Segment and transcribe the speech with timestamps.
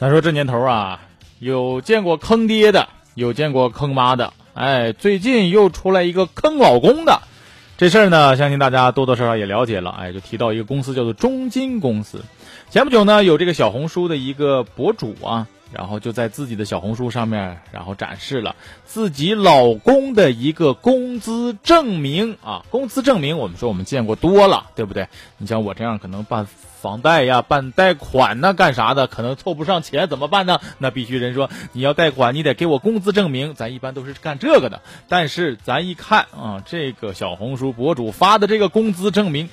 [0.00, 1.00] 咱说这年头啊，
[1.40, 7.22] 有见过坑爹的，有见过坑妈的，哎，最近又出来一个坑老公的，
[7.76, 9.90] 这事儿呢，相信大家多多少少也了解了。
[9.90, 12.22] 哎，就提到一个公司叫做中金公司，
[12.70, 15.48] 前不久呢，有这个小红书的一个博主啊。
[15.72, 25.08] 然后就在自己的小红书上面，然后展示了自己老公的一个工资证明啊，工资证明我们说我们见过多了，对不对？
[25.36, 30.60] 你像我这样可能办房贷呀、办贷款呢、干啥的，可能凑不上钱怎么办呢？
[30.78, 34.80] 那必须人说你要贷款，你得给我工资证明，咱一般都是干这个的。
[35.08, 39.48] 但是咱一看啊，这个小红书博主发的这个工资证明。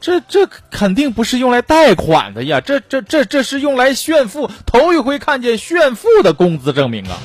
[0.00, 7.18] 这这肯定不是用来贷款的呀，这这这这是用来炫富，头一回看见炫富的工资证明啊！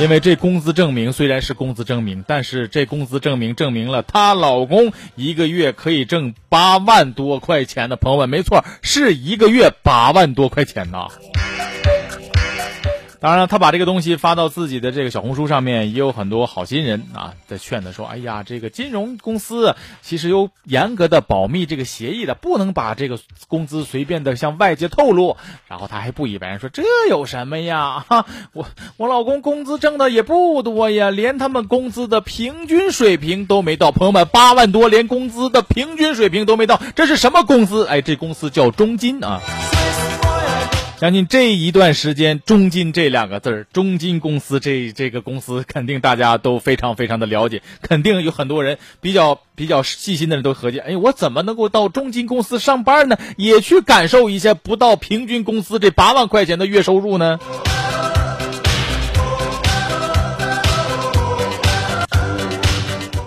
[0.00, 11.08] 因为这工资证明虽然是工资证明，但是这工资证明证明了她老公一个月可以挣八万多块钱的朋友们，没错，是一个月八万多块钱呐。
[13.22, 25.36] 当然了，他把这个东西发到自己的这个小红书上面，也有很多好心人啊在劝他说：“哎呀，这个金融公司其实有严格的保密这个协议的，不能把这个工资随便的向外界透露。”
[25.70, 28.04] 然后他还不以为然说：“这有什么呀？
[28.10, 33.92] 哈，我我老公工资挣的也不多呀，连他们工资的平均水平都没到。
[33.92, 37.86] 朋友们，八万多，连工资的平均水平都没到，这是什么公司？
[37.86, 39.40] 哎，这公司叫中金啊。”
[41.02, 53.18] 相信这一段时间，中金这两个字儿，中金公司这这个公司，肯定大家都非常非常的了解，肯定有很多人比较比较细心的人都合计，哎，我怎么能够到中金公司上班呢？
[53.36, 57.40] 也去感受一下不到平均工资这八万块钱的月收入呢？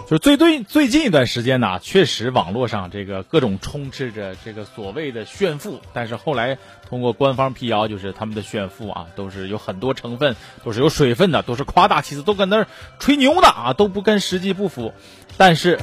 [0.07, 12.67] 就最最最近一段时间呢，确实网络上这个各种充斥着这个所谓的炫富，但是后来通过官方辟谣，就是他们的炫富啊，都是有很多成分，都是有水分的，都是夸大其词，都跟那
[12.99, 14.93] 吹牛的啊，都不跟实际不符。
[15.37, 15.79] 但是，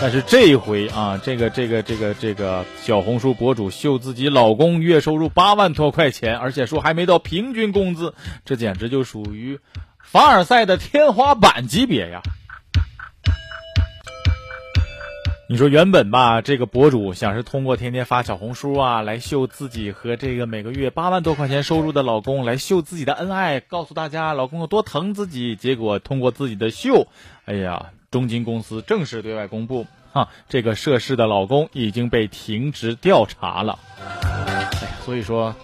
[0.00, 8.12] 但是这一回啊，这个这个这个这个小红书博主秀自己老公月收入八万多块钱，而且说还没到平均工资，
[8.44, 9.60] 这简直就属于
[10.02, 12.22] 凡尔赛的天花板级别呀！
[15.48, 25.54] 你说原本吧，这个博主想是通过天天发小红书啊，来秀自己和这个每个月八万多块钱收入的老公，来秀自己的恩爱，告诉大家老公有多疼自己。
[25.54, 27.06] 结果通过自己的秀，
[27.44, 33.78] 哎呀，中金公司正式对外公布，哈，这个涉事的老公已经被停职调查了。
[34.00, 34.70] 哎呀，
[35.04, 35.54] 所以说，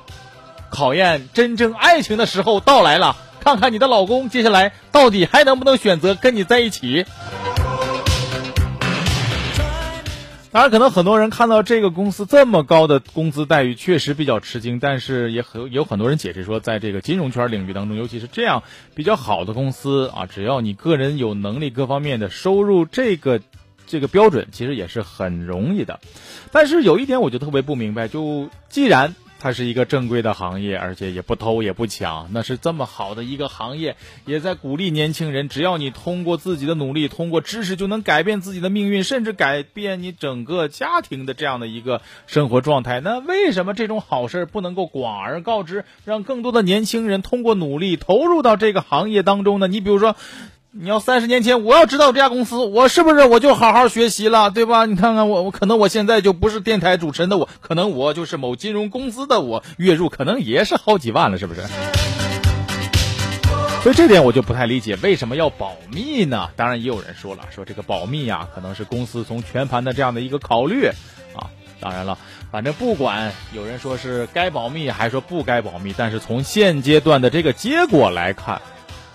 [0.71, 7.05] 考验真正爱情的时候到来了，看看你的老公接下来到底还能不能选择跟你在一起。
[10.53, 14.79] 当然，可能很多人看到这个公司这么高的工资待遇，确实比较吃惊。
[14.79, 18.63] 但是也很有很多人解释说，在这个金融圈领域当中，尤其是这样
[18.95, 23.41] 比较好的公司啊，只要你个人有能力，各方面的收入这个
[23.87, 26.01] 这个标准，其实也是很容易的。
[26.51, 29.15] 但是有一点我就特别不明白，就既然。
[29.43, 43.01] 它是一个正规的行业，而且也不偷也不抢，那是这么好的一个行业，也在鼓励年轻人，只要你通过自己的努力，通过知识，就能改变自己的命运，甚至改变你整个家庭的这样的一个生活状态。
[43.01, 49.67] 那为什么这种好事不能够广而告之，让更多的年轻人通过努力投入到这个行业当中呢？
[49.67, 50.15] 你比如说。
[50.75, 54.87] 你要三十年前，我要知道这家公司，我是不是我就好好学习了，对吧？
[54.87, 61.61] 你看看我，我可能我现在就不是电台主持人的我，可能我就是某金融公司的我，月入可能也是好几万了，是不是？
[63.83, 66.49] 所以这点我就不太理解，为什么要保密呢？
[66.57, 70.87] 当然也有人说了，说这个保密呀，可能是公司从全盘的这样的一个考虑
[71.37, 71.53] 啊。
[71.81, 72.17] 当然了，
[72.51, 78.63] 反正不管有人说是该保密，还是说不该保密，但是从现阶段的这个结果来看。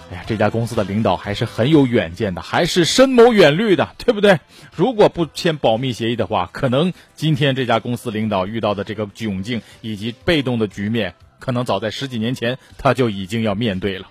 [0.09, 4.39] 哎呀，这家公司的领导还是很有远见的，还是深谋远虑的，对不对？
[4.73, 14.07] 如果不签保密协议的话，可能今天这家公司领导遇到的这个窘境以及被动的局面，可能早在十几年前他就已经要面对了。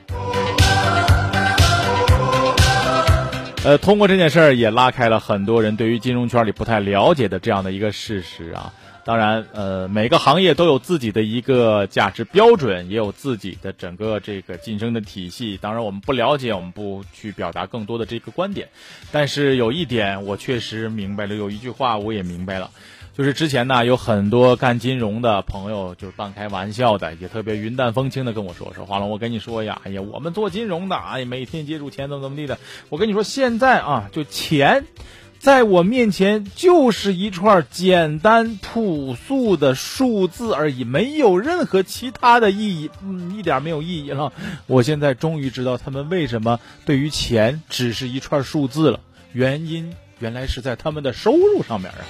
[3.64, 8.72] 呃，通过这件事儿也拉开了很多人对于金融圈里不太了解的这样的一个事实啊。
[9.06, 15.56] 当然，呃，每个行业都有自己的一个价值标准，也有自己的整个这个晋升的体系。
[15.56, 18.68] 当然，我们不了解，我们不去表达更多的这个观点。
[19.12, 22.72] 但是有一点，我确实明白了，有一句话我也明白了，
[23.16, 32.58] 就是之前呢，有很多干金融的朋友，就是半开玩笑的，也特别云淡风轻的跟我说：“说华龙，我跟你说呀，哎呀，我们做金融的，哎，每天接触钱怎么怎么地的。
[32.88, 34.84] 我跟你说，现在啊，就钱。”
[35.46, 44.32] 在我面前就是一串简单朴素的数字而已，没有任何其他的意义，嗯，一点没有意义了。
[44.66, 48.98] 我现在终于知道他们为什么对于钱只是一串数字了，
[49.32, 52.02] 原因原来是在他们的收入上面啊。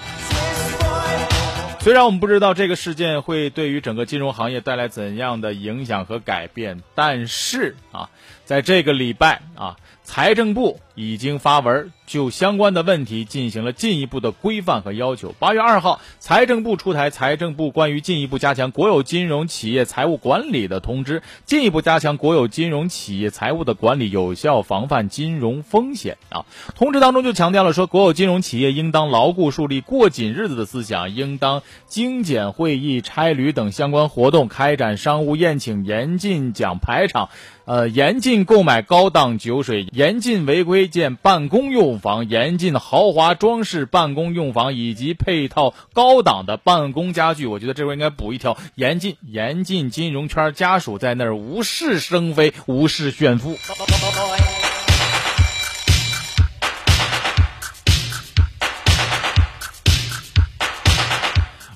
[1.81, 8.09] 虽然我们不知道这个事件会对于整个金融行业带来怎样的影响和改变，但是啊，
[8.47, 9.77] 在这个礼拜啊。
[10.07, 15.35] 财政部已经发文就相关的问题进行了进一步的规范和要求。
[15.41, 26.47] 八月二号，财政部出台《财政部关于进一步加强国有金融企业财务管理的通知》，进一步加强国有金融企业财务的管理，有效防范金融风险啊。
[26.77, 37.29] 通知当中就强调了说，国有金融企业应当牢固树立过紧日子的思想，应当精简会议、差旅等相关活动，开展商务宴请，严禁讲排场。
[37.67, 47.45] 呃，严禁购买高档酒水，严禁违规建办公用房，严禁豪华装饰办公用房以及配套高档的办公家具。
[47.47, 53.57] 我觉得这块应该补一条：严禁严禁金融圈家属在那儿无事生非、无事炫富。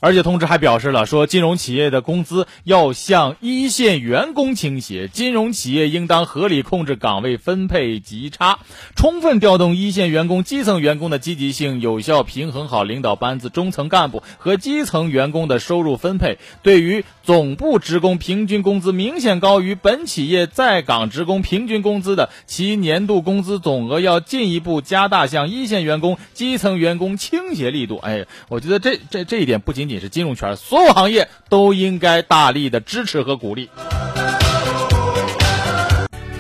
[0.00, 8.61] 而且通知还表示了，说金融企业的工资要向一线员工倾斜，金融企业应当合理控制岗位分配级差，
[8.97, 16.38] 充分调动一线员工、基层员工的积极性，有效平衡好领导班子、中层干部和基层员工的收入分配。
[16.62, 27.99] 对于总部职工平均工资明显高于本企业在岗职工平均工资的，其年度工资总额要进一步加大向一线员工、基层员工倾斜力度。
[27.99, 29.89] 哎，我觉得这这这一点不仅。
[29.90, 33.69] 仅是金融圈，所有行业都应该大力的支持和鼓励。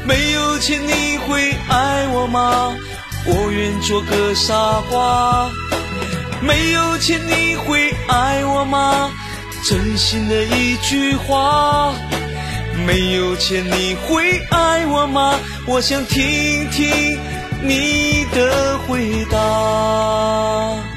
[0.04, 2.76] 没有钱你会爱我吗？
[3.26, 5.50] 我愿做个傻瓜。
[6.40, 9.10] 没有钱你会爱我吗？
[9.68, 11.92] 真心的一句话。
[12.86, 15.34] 没有钱你会爱我吗？
[15.66, 17.18] 我想听听
[17.62, 20.89] 你的回答。